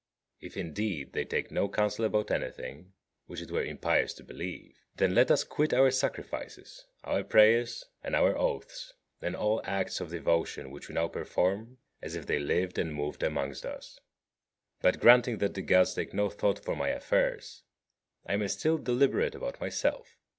[0.39, 2.93] If, indeed, they take no counsel about anything
[3.27, 8.15] (which it were impious to believe), then let us quit our sacrifices, our prayers, and
[8.15, 12.79] our oaths, and all acts of devotion which we now perform as if they lived
[12.79, 13.99] and moved amongst us.
[14.81, 17.61] But, granting that the Gods take no thought for my affairs,
[18.25, 20.17] I may still deliberate about myself.